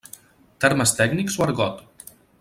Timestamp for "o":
1.41-1.45